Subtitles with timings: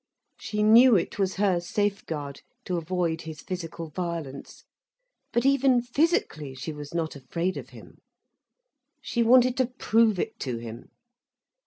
[0.39, 4.63] She knew it was her safeguard to avoid his physical violence.
[5.31, 7.99] But even physically she was not afraid of him.
[9.03, 10.89] She wanted to prove it to him.